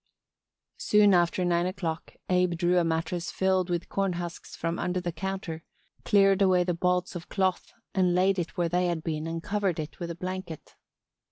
Soon 0.79 1.13
after 1.13 1.45
nine 1.45 1.67
o'clock 1.67 2.15
Abe 2.27 2.57
drew 2.57 2.79
a 2.79 2.83
mattress 2.83 3.29
filled 3.29 3.69
with 3.69 3.87
corn 3.87 4.13
husks 4.13 4.55
from 4.55 4.79
under 4.79 4.99
the 4.99 5.11
counter, 5.11 5.61
cleared 6.05 6.41
away 6.41 6.63
the 6.63 6.73
bolts 6.73 7.15
of 7.15 7.29
cloth 7.29 7.71
and 7.93 8.15
laid 8.15 8.39
it 8.39 8.57
where 8.57 8.67
they 8.69 8.87
had 8.87 9.03
been 9.03 9.27
and 9.27 9.43
covered 9.43 9.79
it 9.79 9.99
with 9.99 10.09
a 10.09 10.15
blanket. 10.15 10.75